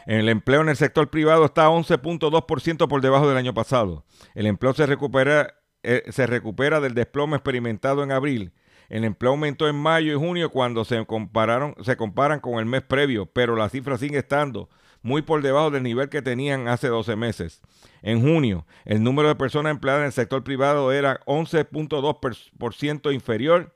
[0.06, 4.06] El empleo en el sector privado está 11.2% por debajo del año pasado.
[4.34, 8.54] El empleo se recupera, eh, se recupera del desplome experimentado en abril.
[8.88, 12.84] El empleo aumentó en mayo y junio cuando se, compararon, se comparan con el mes
[12.84, 14.70] previo, pero la cifra sigue estando
[15.02, 17.62] muy por debajo del nivel que tenían hace 12 meses.
[18.02, 23.74] En junio, el número de personas empleadas en el sector privado era 11.2% inferior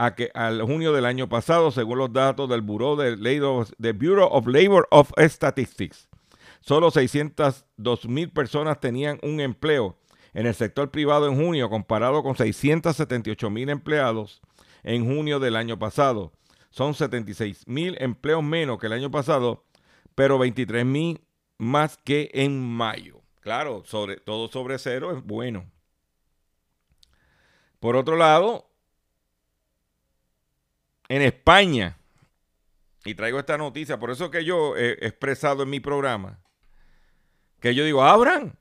[0.00, 4.46] a que al junio del año pasado, según los datos del Bureau de Bureau of
[4.46, 6.08] Labor of Statistics.
[6.62, 9.98] Solo 602 mil personas tenían un empleo
[10.32, 14.40] en el sector privado en junio, comparado con 678 mil empleados
[14.84, 16.32] en junio del año pasado.
[16.70, 19.66] Son 76 mil empleos menos que el año pasado,
[20.14, 21.20] pero 23 mil
[21.58, 23.20] más que en mayo.
[23.40, 25.70] Claro, sobre, todo sobre cero es bueno.
[27.80, 28.69] Por otro lado,
[31.10, 31.98] en España,
[33.04, 36.38] y traigo esta noticia, por eso que yo he expresado en mi programa,
[37.58, 38.56] que yo digo, abran,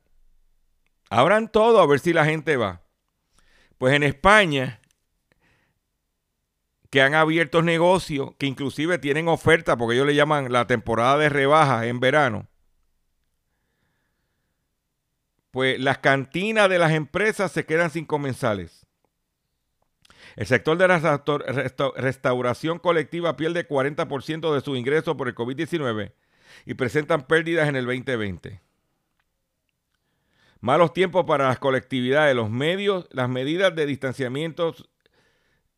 [1.11, 2.81] abran todo a ver si la gente va.
[3.77, 4.81] Pues en España,
[6.89, 11.29] que han abierto negocios, que inclusive tienen oferta, porque ellos le llaman la temporada de
[11.29, 12.47] rebajas en verano,
[15.51, 18.87] pues las cantinas de las empresas se quedan sin comensales.
[20.39, 25.35] El sector de la resta- resta- restauración colectiva pierde 40% de sus ingresos por el
[25.35, 26.13] COVID-19
[26.65, 28.61] y presentan pérdidas en el 2020.
[30.61, 34.73] Malos tiempos para las colectividades, los medios, las medidas de distanciamiento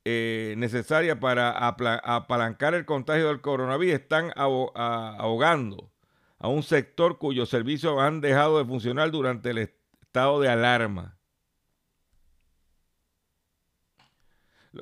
[0.05, 5.89] eh, necesarias para apalancar el contagio del coronavirus están ahogando
[6.37, 11.17] a un sector cuyos servicios han dejado de funcionar durante el estado de alarma.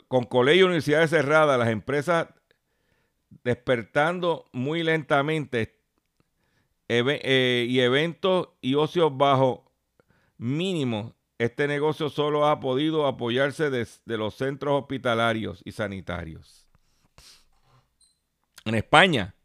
[0.07, 2.27] Con colegios y universidades cerradas, las empresas
[3.43, 5.79] despertando muy lentamente
[6.87, 9.71] eh, y eventos y ocios bajo
[10.37, 13.87] mínimo, este negocio solo ha podido apoyarse de,
[14.17, 16.67] los centros hospitalarios y sanitarios.
[18.65, 19.35] En España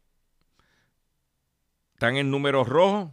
[1.93, 3.11] están en números rojos,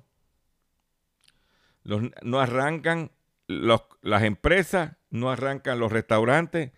[1.84, 3.12] no arrancan
[3.46, 6.72] las empresas, no arrancan los restaurantes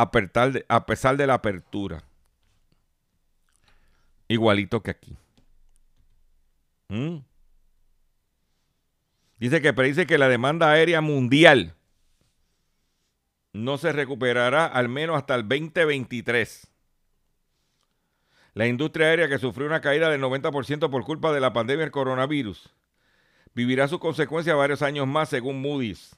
[0.00, 2.02] a pesar de, a pesar de la apertura.
[4.28, 5.16] Igualito que aquí.
[6.88, 7.18] ¿Mm?
[9.38, 11.74] Dice que predice que la demanda aérea mundial
[13.52, 16.66] no se recuperará al menos hasta el 2023.
[18.54, 21.92] La industria aérea que sufrió una caída del 90% por culpa de la pandemia del
[21.92, 22.70] coronavirus
[23.54, 26.16] vivirá sus consecuencias varios años más según Moody's.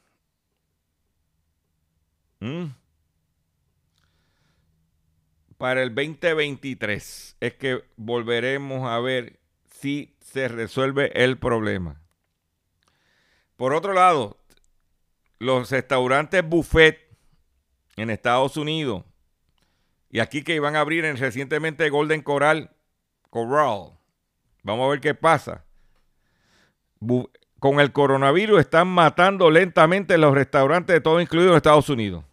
[2.39, 2.67] ¿Mm?
[5.63, 9.39] Para el 2023 es que volveremos a ver
[9.71, 12.01] si se resuelve el problema.
[13.55, 14.39] Por otro lado,
[15.39, 16.99] los restaurantes buffet
[17.95, 19.05] en Estados Unidos
[20.11, 22.73] y aquí que iban a abrir en, recientemente Golden Coral
[23.31, 23.97] Corral.
[24.65, 25.65] Vamos a ver qué pasa.
[27.61, 32.25] con el coronavirus están matando lentamente los restaurantes de todo incluido en Estados Unidos.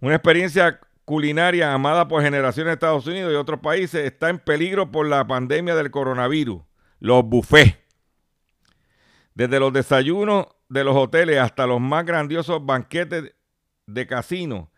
[0.00, 0.78] Una experiencia
[1.08, 5.26] culinaria amada por generaciones de Estados Unidos y otros países está en peligro por la
[5.26, 6.60] pandemia del coronavirus.
[7.00, 7.78] Los buffets.
[9.32, 13.32] Desde los desayunos de los hoteles hasta los más grandiosos banquetes
[13.86, 14.70] de casino,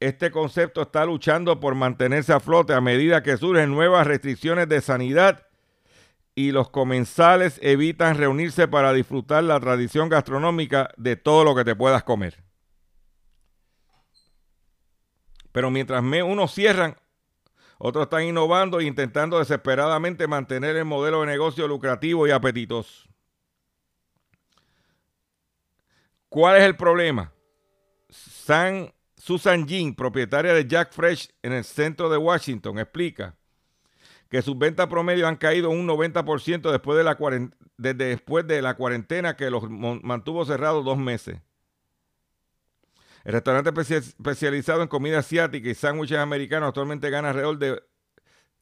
[0.00, 4.82] este concepto está luchando por mantenerse a flote a medida que surgen nuevas restricciones de
[4.82, 5.46] sanidad
[6.34, 11.74] y los comensales evitan reunirse para disfrutar la tradición gastronómica de todo lo que te
[11.74, 12.47] puedas comer.
[15.58, 16.96] Pero mientras unos cierran,
[17.78, 23.08] otros están innovando e intentando desesperadamente mantener el modelo de negocio lucrativo y apetitoso.
[26.28, 27.32] ¿Cuál es el problema?
[28.08, 33.34] San Susan Jean, propietaria de Jack Fresh en el centro de Washington, explica
[34.28, 37.18] que sus ventas promedio han caído un 90% después de, la
[37.76, 41.40] después de la cuarentena que los mantuvo cerrados dos meses.
[43.24, 47.82] El restaurante especializado en comida asiática y sándwiches americanos actualmente gana alrededor de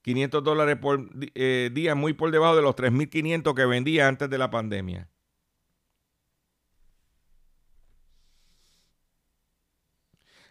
[0.02, 4.38] 500 dólares por eh, día, muy por debajo de los 3.500 que vendía antes de
[4.38, 5.09] la pandemia.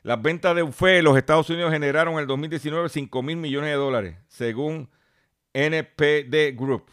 [0.04, 3.72] Las ventas de UFE en los Estados Unidos generaron en el 2019 5 mil millones
[3.72, 4.90] de dólares, según
[5.52, 6.92] NPD Group.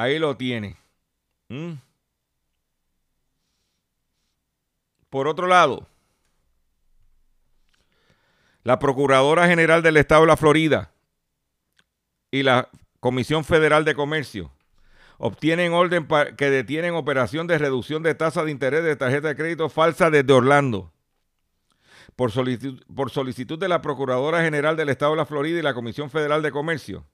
[0.00, 0.78] Ahí lo tiene.
[1.50, 1.72] ¿Mm?
[5.10, 5.86] Por otro lado,
[8.62, 10.90] la Procuradora General del Estado de la Florida
[12.30, 12.70] y la
[13.00, 14.50] Comisión Federal de Comercio
[15.18, 19.68] obtienen orden que detienen operación de reducción de tasa de interés de tarjeta de crédito
[19.68, 20.90] falsa desde Orlando.
[22.16, 25.74] Por solicitud, por solicitud de la Procuradora General del Estado de la Florida y la
[25.74, 27.04] Comisión Federal de Comercio,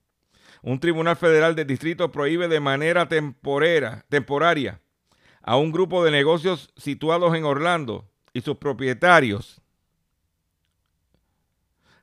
[0.61, 4.81] un tribunal federal del distrito prohíbe de manera temporera, temporaria
[5.41, 9.61] a un grupo de negocios situados en Orlando y sus propietarios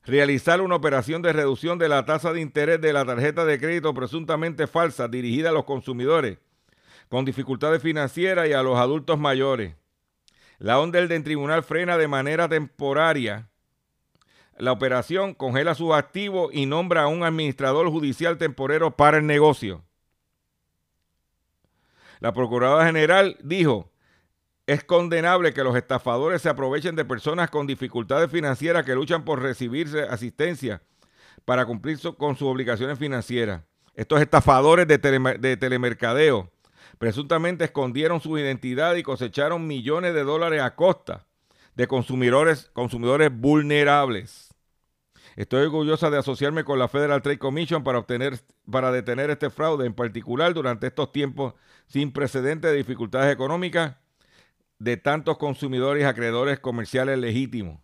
[0.06, 3.94] realizar una operación de reducción de la tasa de interés de la tarjeta de crédito
[3.94, 6.38] presuntamente falsa dirigida a los consumidores
[7.08, 9.74] con dificultades financieras y a los adultos mayores.
[10.58, 13.48] La onda del tribunal frena de manera temporaria
[14.58, 19.84] la operación, congela sus activos y nombra a un administrador judicial temporero para el negocio.
[22.20, 23.90] La Procuradora General dijo,
[24.66, 29.42] es condenable que los estafadores se aprovechen de personas con dificultades financieras que luchan por
[29.42, 30.80] recibir asistencia
[31.44, 33.62] para cumplir con sus obligaciones financieras.
[33.94, 36.50] Estos estafadores de, telemercadeo
[36.98, 41.26] presuntamente escondieron su identidad y cosecharon millones de dólares a costa
[41.74, 44.54] de consumidores, consumidores vulnerables.
[45.36, 49.86] Estoy orgullosa de asociarme con la Federal Trade Commission para, obtener, para detener este fraude,
[49.86, 51.54] en particular durante estos tiempos
[51.86, 53.96] sin precedentes de dificultades económicas
[54.78, 57.80] de tantos consumidores y acreedores comerciales legítimos.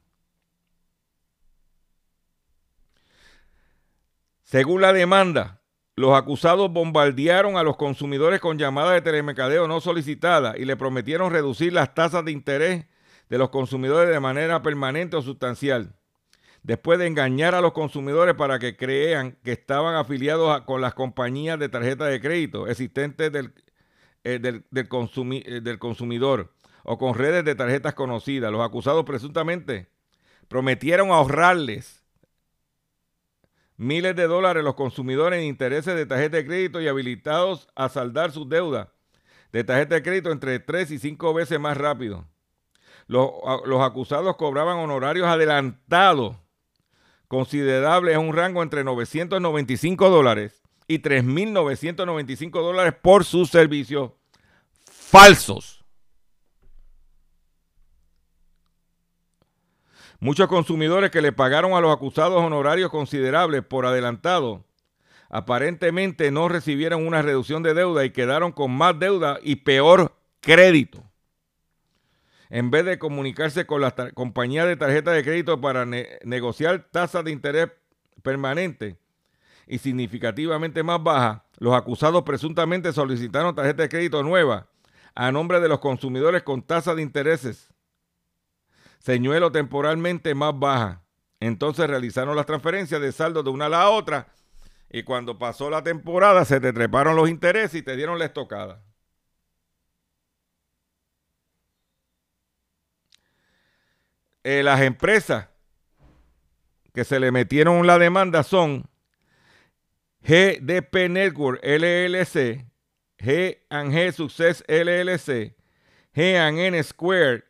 [4.42, 5.62] Según la demanda,
[5.96, 11.32] los acusados bombardearon a los consumidores con llamadas de telemercadeo no solicitadas y le prometieron
[11.32, 12.86] reducir las tasas de interés
[13.30, 15.94] de los consumidores de manera permanente o sustancial.
[16.62, 21.58] Después de engañar a los consumidores para que crean que estaban afiliados con las compañías
[21.58, 23.54] de tarjeta de crédito existentes del,
[24.24, 26.52] eh, del, eh, del consumidor
[26.82, 28.52] o con redes de tarjetas conocidas.
[28.52, 29.88] Los acusados presuntamente
[30.48, 32.04] prometieron ahorrarles
[33.76, 37.88] miles de dólares a los consumidores en intereses de tarjeta de crédito y habilitados a
[37.88, 38.88] saldar sus deudas
[39.52, 42.29] de tarjeta de crédito entre tres y cinco veces más rápido.
[43.10, 43.32] Los,
[43.80, 46.36] acusados cobraban honorarios adelantados
[47.26, 54.12] considerables en un rango entre 995 dólares y 3.995 dólares por sus servicios
[54.88, 55.84] falsos.
[60.20, 64.64] Muchos consumidores que le pagaron a los acusados honorarios considerables por adelantado
[65.30, 71.09] aparentemente no recibieron una reducción de deuda y quedaron con más deuda y peor crédito.
[72.50, 77.30] En vez de comunicarse con la compañía de tarjeta de crédito para negociar tasas de
[77.30, 77.70] interés
[78.22, 78.98] permanente
[79.66, 84.68] y significativamente más bajas, los acusados presuntamente solicitaron tarjeta de crédito nueva
[85.14, 87.72] a nombre de los consumidores con tasas de intereses
[89.00, 91.02] señuelo temporalmente más baja.
[91.40, 94.28] Entonces realizaron las transferencias de saldo de una a la otra
[94.90, 98.82] y cuando pasó la temporada se te treparon los intereses y te dieron la estocada.
[104.44, 105.48] Eh, las empresas
[106.94, 108.88] que se le metieron la demanda son
[110.22, 112.66] GDP Network LLC,
[113.18, 115.54] G&G Success LLC,
[116.14, 117.44] G&N Square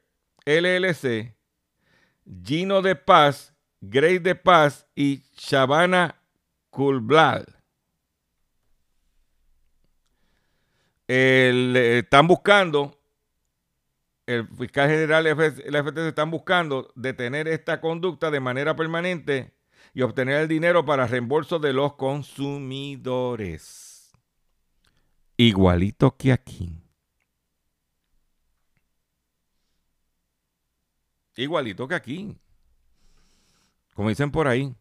[0.45, 1.35] LLC,
[2.45, 6.17] Gino de Paz, Grace de Paz y Shabana
[6.71, 7.45] Kulblad.
[11.09, 13.00] El, eh, están buscando,
[14.31, 15.35] el fiscal general de
[15.71, 19.55] la FTC están buscando detener esta conducta de manera permanente
[19.93, 24.13] y obtener el dinero para reembolso de los consumidores.
[25.37, 26.81] Igualito que aquí.
[31.37, 32.37] Igualito que aquí.
[33.95, 34.75] Como dicen por ahí.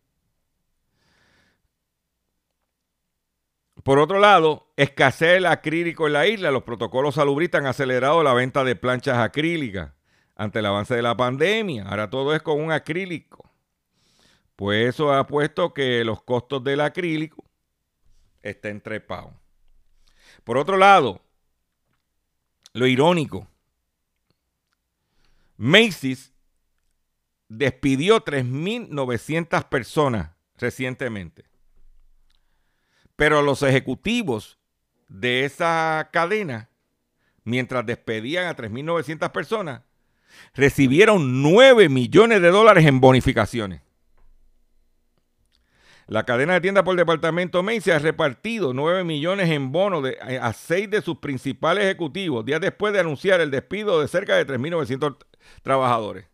[3.84, 6.52] Por otro lado, escasez el acrílico en la isla.
[6.52, 9.92] Los protocolos salubristas han acelerado la venta de planchas acrílicas
[10.36, 11.84] ante el avance de la pandemia.
[11.84, 13.50] Ahora todo es con un acrílico.
[14.56, 17.44] Pues eso ha puesto que los costos del acrílico
[18.42, 19.34] estén trepados.
[20.44, 21.22] Por otro lado,
[22.74, 23.48] lo irónico,
[25.58, 26.34] Macy's
[27.48, 31.49] despidió 3.900 personas recientemente.
[33.20, 34.58] Pero los ejecutivos
[35.10, 36.70] de esa cadena,
[37.44, 39.82] mientras despedían a 3.900 personas,
[40.56, 43.82] recibieron 9 millones de dólares en bonificaciones.
[46.08, 50.06] La cadena de tiendas por departamento Macy ha repartido 9 millones en bonos
[50.42, 54.48] a 6 de sus principales ejecutivos, días después de anunciar el despido de cerca de
[54.48, 55.18] 3.900
[55.62, 56.26] trabajadores.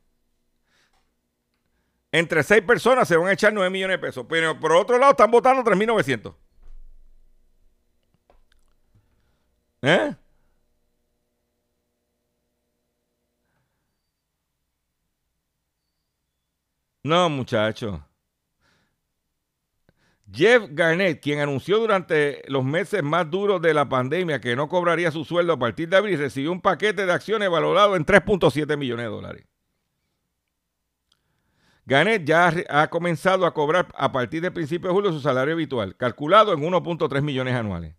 [2.12, 5.14] Entre 6 personas se van a echar 9 millones de pesos, pero por otro lado
[5.14, 6.36] están votando 3.900.
[9.86, 10.16] ¿Eh?
[17.04, 18.00] No, muchachos.
[20.32, 25.12] Jeff Garnett, quien anunció durante los meses más duros de la pandemia que no cobraría
[25.12, 29.06] su sueldo a partir de abril, recibió un paquete de acciones valorado en 3.7 millones
[29.06, 29.46] de dólares.
[31.86, 35.96] Garnett ya ha comenzado a cobrar a partir del principio de julio su salario habitual,
[35.96, 37.96] calculado en 1.3 millones anuales.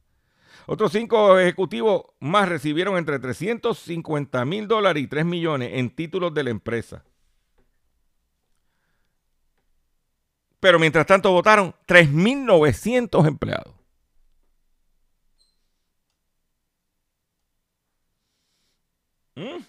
[0.67, 6.45] Otros cinco ejecutivos más recibieron entre 350 mil dólares y 3 millones en títulos de
[6.45, 7.05] la empresa.
[10.61, 13.75] Pero mientras tanto votaron 3.900 empleados.
[19.37, 19.63] ¿Mm?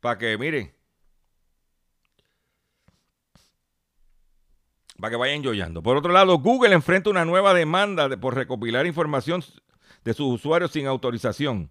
[0.00, 0.75] Para que, miren,
[5.00, 5.82] para que vayan yoyando.
[5.82, 9.42] Por otro lado, Google enfrenta una nueva demanda por recopilar información
[10.04, 11.70] de sus usuarios sin autorización.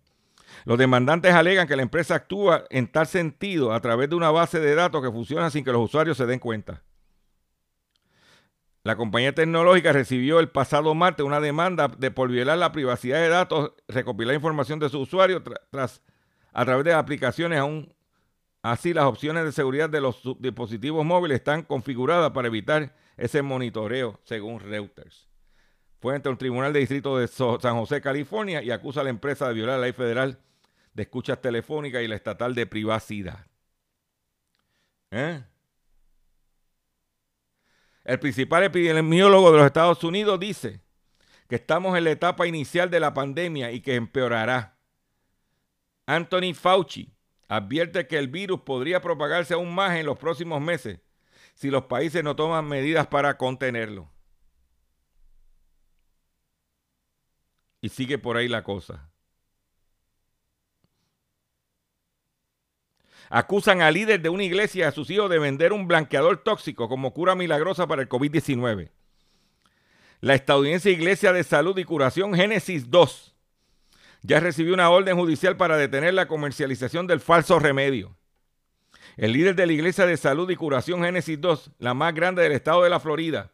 [0.63, 4.59] Los demandantes alegan que la empresa actúa en tal sentido a través de una base
[4.59, 6.84] de datos que funciona sin que los usuarios se den cuenta.
[8.84, 13.30] La compañía tecnológica recibió el pasado martes una demanda de por violar la privacidad de
[13.30, 16.03] datos, recopilar información de sus usuarios tras
[16.53, 17.93] a través de aplicaciones aún
[18.61, 24.20] así las opciones de seguridad de los dispositivos móviles están configuradas para evitar ese monitoreo,
[24.24, 25.28] según Reuters.
[25.99, 29.47] Fue ante un tribunal de distrito de San José, California, y acusa a la empresa
[29.47, 30.39] de violar la ley federal
[30.93, 33.45] de escuchas telefónicas y la estatal de privacidad.
[35.11, 35.41] ¿Eh?
[38.03, 40.82] El principal epidemiólogo de los Estados Unidos dice
[41.49, 44.78] que estamos en la etapa inicial de la pandemia y que empeorará.
[46.05, 47.11] Anthony Fauci
[47.47, 50.99] advierte que el virus podría propagarse aún más en los próximos meses
[51.55, 54.09] si los países no toman medidas para contenerlo.
[57.81, 59.09] Y sigue por ahí la cosa.
[63.29, 66.87] Acusan al líder de una iglesia y a sus hijos de vender un blanqueador tóxico
[66.87, 68.91] como cura milagrosa para el COVID-19.
[70.21, 73.35] La estadounidense Iglesia de Salud y Curación Génesis 2
[74.21, 78.17] ya recibió una orden judicial para detener la comercialización del falso remedio.
[79.18, 82.51] El líder de la Iglesia de Salud y Curación Génesis 2, la más grande del
[82.51, 83.51] estado de la Florida,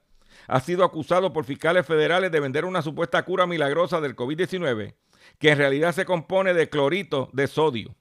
[0.48, 4.96] ha sido acusado por fiscales federales de vender una supuesta cura milagrosa del COVID-19,
[5.38, 7.96] que en realidad se compone de clorito de sodio.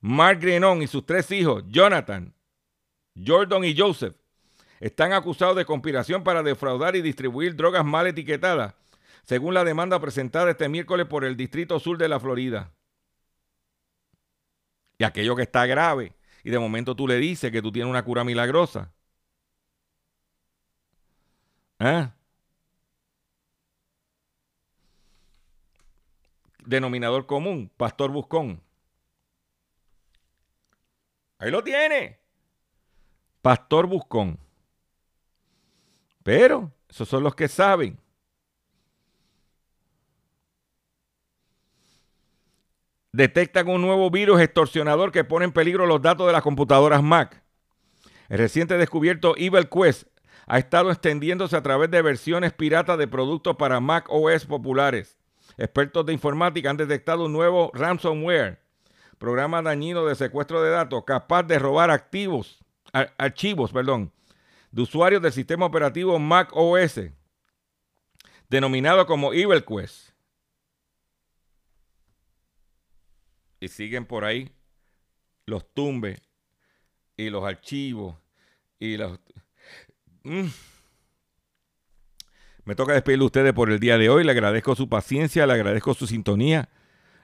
[0.00, 2.34] Mark Grenon y sus tres hijos, Jonathan,
[3.26, 4.14] Jordan y Joseph,
[4.80, 8.74] están acusados de conspiración para defraudar y distribuir drogas mal etiquetadas,
[9.24, 12.70] según la demanda presentada este miércoles por el Distrito Sur de la Florida.
[14.98, 16.17] Y aquello que está grave
[16.48, 18.90] y de momento tú le dices que tú tienes una cura milagrosa.
[21.78, 22.08] ¿Eh?
[26.64, 28.62] denominador común, Pastor Buscón.
[31.38, 32.18] Ahí lo tiene.
[33.42, 34.38] Pastor Buscón.
[36.22, 38.00] Pero esos son los que saben.
[43.18, 47.42] Detectan un nuevo virus extorsionador que pone en peligro los datos de las computadoras Mac.
[48.28, 50.06] El reciente descubierto Evil Quest
[50.46, 55.18] ha estado extendiéndose a través de versiones piratas de productos para Mac OS populares.
[55.56, 58.60] Expertos de informática han detectado un nuevo ransomware,
[59.18, 64.12] programa dañino de secuestro de datos capaz de robar activos, archivos, perdón,
[64.70, 67.00] de usuarios del sistema operativo Mac OS,
[68.48, 70.07] denominado como Evil Quest.
[73.60, 74.50] Y siguen por ahí
[75.46, 76.20] los tumbes
[77.16, 78.16] y los archivos
[78.78, 79.18] y los...
[80.22, 80.46] Mm.
[82.64, 84.24] Me toca despedirle a ustedes por el día de hoy.
[84.24, 86.68] Le agradezco su paciencia, le agradezco su sintonía.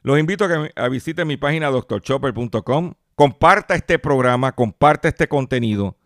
[0.02, 2.94] Los invito a que visiten mi página doctorchopper.com.
[3.14, 5.96] Comparta este programa, comparta este contenido.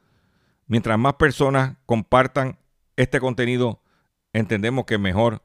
[0.66, 2.58] Mientras más personas compartan
[2.96, 3.80] este contenido,
[4.32, 5.42] entendemos que mejor,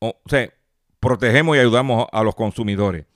[0.00, 0.52] o sea,
[1.00, 3.06] protegemos y ayudamos a los consumidores.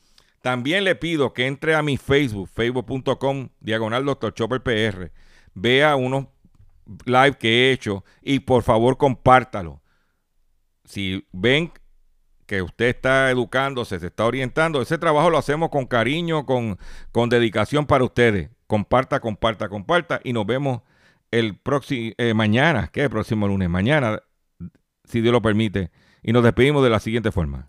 [0.47, 4.33] También le pido que entre a mi Facebook, facebook.com, diagonal Dr.
[4.33, 5.11] Chopper PR.
[5.55, 6.27] Vea unos
[7.05, 9.83] live que he hecho y por favor compártalo.
[10.85, 11.73] Si ven
[12.47, 16.79] que usted está educándose, se está orientando, ese trabajo lo hacemos con cariño, con,
[17.11, 18.51] con dedicación para ustedes.
[18.69, 20.83] Comparta, comparta, comparta y nos vemos
[21.33, 23.03] el próximo eh, mañana, ¿qué?
[23.03, 24.23] El próximo lunes, mañana,
[25.07, 25.91] si Dios lo permite.
[26.23, 27.69] Y nos despedimos de la siguiente forma.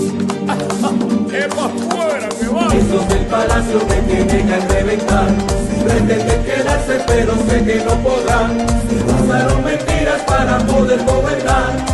[2.73, 5.27] Esos del palacio me tienen que reventar.
[5.83, 8.65] Pretenden quedarse, pero sé que no podrán.
[9.23, 11.91] Usaron mentiras para poder gobernar.